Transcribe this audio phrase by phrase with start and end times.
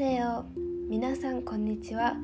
[0.00, 0.46] せよ
[0.88, 2.16] 皆さんこんにちは。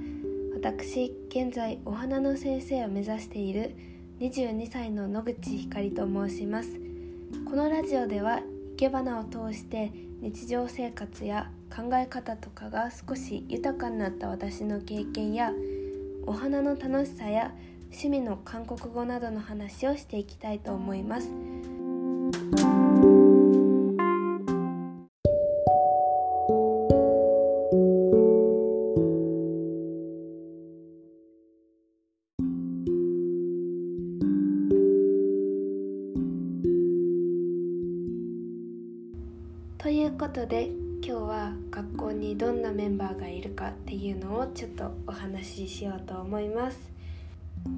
[0.54, 3.76] 私現在お花の先生を目指している
[4.18, 6.70] 22歳の野口ひかりと申します。
[7.44, 9.92] このラジオでは生け花を通して
[10.22, 15.52] 日常生活や考え方とかが少し豊かになった私の経験や
[16.24, 17.52] お花の楽しさや
[17.90, 21.28] 趣味の韓国語などの話をしていきたいと思います。
[40.16, 40.70] ことで
[41.04, 46.78] 今日は学校にどんなメンバーがいるかっていうのをちょっとお話ししようと思います。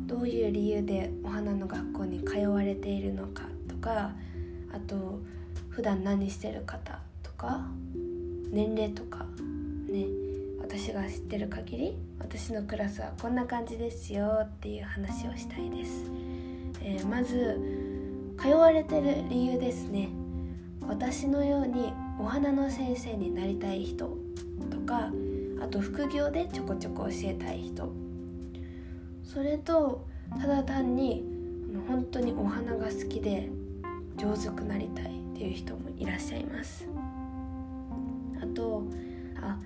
[0.07, 4.13] どういう理由でお花の学校に通われているのかとか
[4.73, 5.19] あと
[5.71, 7.67] 普段何してる方とか
[8.53, 9.27] 年齢とか
[9.91, 10.07] ね
[10.61, 16.05] 私が知ってる限り私のクラスはこんな感じですよっていう話をしたいです、
[16.83, 17.59] えー、まず
[18.41, 20.11] 通われてる理由ですね。
[20.87, 24.17] 私のようにお花の先生になりたい人
[24.71, 25.11] とか
[25.63, 27.93] あと副業でちょこちょこ教えたい人。
[29.23, 30.07] それと
[30.41, 31.23] ただ単に
[31.87, 33.51] 本当にお花が好きで
[34.17, 36.89] 上手くなりたいっていう人もいらっしゃいます。
[38.43, 38.85] あと
[39.41, 39.59] あ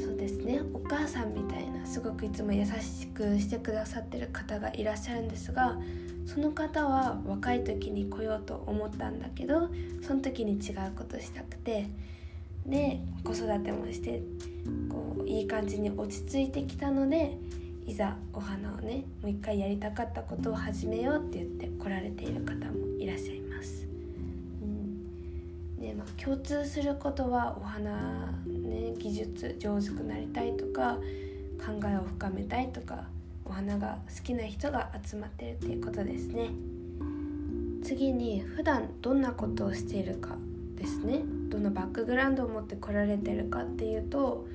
[0.00, 5.78] そうですねお母さんみたいなすごくいつも優しくしてくださってる方がいらっしゃるんですが
[6.26, 9.68] その方は若い時に来ようと思ったんだけど
[10.06, 11.86] その時に違うことしたくて
[12.66, 14.22] で子育てもして
[14.88, 17.36] こういい感じに落ち着いてきたので
[17.86, 23.86] いざお花をねもう一回やりたかったことを始めようって言って来られている方もいらっしゃいます。
[24.62, 28.32] うんでまあ、共通することはお花、
[28.74, 30.98] ね、技術上手くなりたいとか
[31.64, 33.04] 考えを深めたいとか
[33.44, 36.50] お花が好きな人が集まってるっていうことですね。
[37.82, 40.36] 次に普段どんなことをしているか
[40.76, 41.20] ですね。
[41.50, 44.46] どのバックグラウンドを持って来られてるかっていうと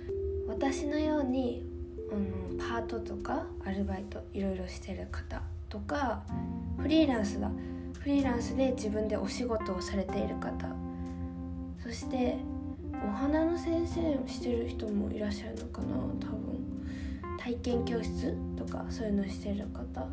[0.47, 1.63] 私のように
[2.11, 6.23] あのパートとかアルバイトいろいろしてる方とか
[6.77, 7.51] フリーランスだ。
[7.99, 10.67] フリーランスで自分でお仕事をされている方。
[11.83, 12.37] そして
[13.07, 16.49] お花の先生をしてる人もいらっしゃるのかな多分
[17.39, 20.07] 体験教室とかそういうのをしてる方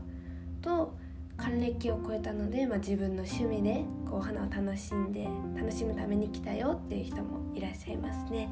[0.62, 0.94] と
[1.36, 8.48] 還暦を超えたので、まあ、自分の趣味でこうお花を楽しんで楽しむために来たよっていう人もいらっしゃいますね。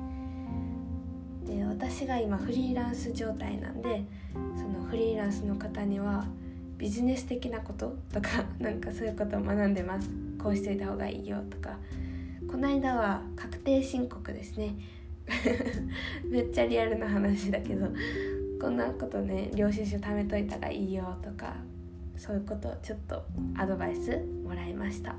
[1.47, 4.03] で私が今フリーランス状態なんで
[4.57, 6.25] そのフリーランスの方には
[6.79, 10.11] ビジネス的なこととかなんかそういうことを学んでます
[10.43, 11.79] こうしといた方がいいよとか
[12.55, 14.77] この間は確定申告ですね。
[16.31, 17.89] めっちゃリアルな話だけど
[18.61, 21.57] こんなことね領収書貯めといた方がいいよとか
[22.17, 23.25] そういうことをちょっと
[23.57, 25.17] アドバイスもらいました。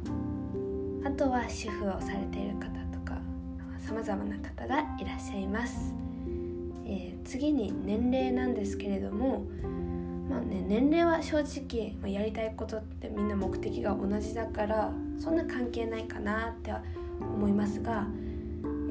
[1.04, 3.20] あとは主婦をされている方とか
[3.80, 5.94] さまざまな方がいらっしゃいます、
[6.86, 9.44] えー、次に年齢なんですけれども
[10.30, 16.72] まあね年齢は正直やりたいことってみんな目的が同じだからそんな関係ないかなって
[17.20, 18.08] 思いますが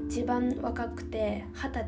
[0.08, 1.80] 一番若くて二十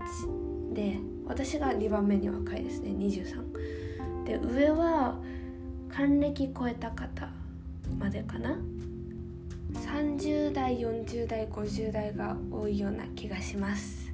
[0.72, 5.18] 歳で私が2番目に若いですね23で上は
[5.88, 7.30] 還暦超えた方
[7.98, 8.58] までかな。
[9.72, 14.12] 30代40代50代が多いような気がします。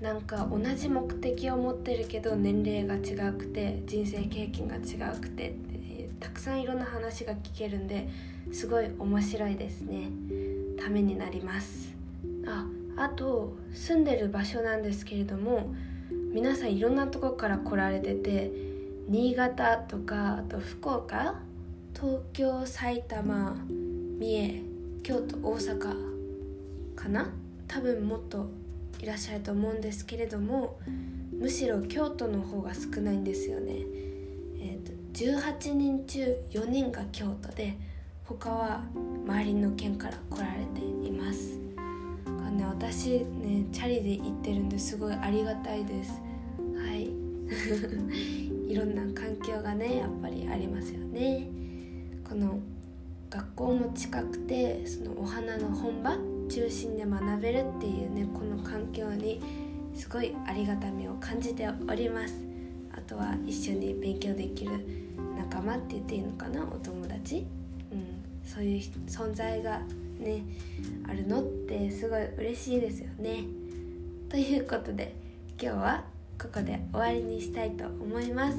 [0.00, 5.56] なんか同じ目的を持ってるけど年齢が違くて人生経験が違くて
[6.20, 8.06] たくさんいろんな話が聞けるんで
[8.52, 10.10] すごい面白いですね。
[10.76, 11.94] ためになります
[12.46, 12.66] あ
[12.96, 15.74] あと住んでる場所なんですけれども
[16.32, 18.50] 皆さんいろんなとこから来られてて
[19.08, 21.36] 新潟とかあと福岡
[21.94, 23.56] 東京埼玉
[24.18, 24.62] 三重
[25.02, 25.78] 京都大阪
[26.94, 27.32] かな？
[27.68, 28.48] 多分もっと
[29.00, 30.78] いらっしゃると思うんですけれども
[31.38, 33.72] むしろ京都の方が少ないんですよね。
[34.58, 37.76] えーと、18人中4人が京都で
[38.28, 38.82] 他は
[39.24, 41.58] 周りの県から来られています。
[42.56, 46.20] ね私ねチャリで行ってるんですごいありがたいです。
[46.76, 47.10] はい。
[48.68, 51.48] いろんな環境がねやっぱりありますよね。
[52.28, 52.58] この
[53.30, 56.16] 学校も近くてそのお花の本場
[56.48, 59.40] 中心で学べるっていうねこの環境に
[59.94, 62.34] すごいありがたみを感じております。
[62.92, 64.72] あとは一緒に勉強できる
[65.38, 66.64] 仲間って言っていいのかな？
[66.64, 67.46] お友達、
[68.46, 69.80] そういう存在が
[70.18, 70.44] ね
[71.06, 73.44] あるのってすごい嬉しいですよね。
[74.28, 75.14] ということで
[75.60, 76.04] 今日は
[76.40, 78.58] ここで終わりにしたいと思います。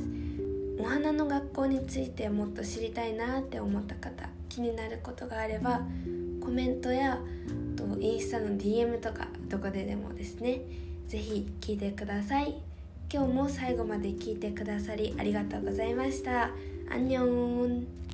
[0.80, 5.82] お花の学校についてもっと知りたいなって思った方気になることがあれば
[6.40, 7.20] コメントや
[7.76, 10.62] とインスタの DM とかどこででもですね
[11.08, 12.56] 是非聞いてください。
[13.12, 16.52] 今日も最後まで聞いてくださりありがとうございました。
[16.92, 18.07] アンニョン。